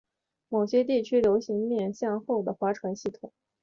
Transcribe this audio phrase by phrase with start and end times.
[0.49, 3.31] 某些地区流行面向后的划船系统。